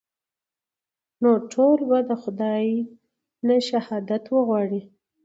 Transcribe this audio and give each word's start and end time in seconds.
نو 1.21 1.31
ټول 1.53 1.79
به 1.89 1.99
د 2.09 2.11
خداى 2.21 2.67
نه 3.47 3.55
شهادت 3.67 4.23
وغواړئ. 4.29 4.81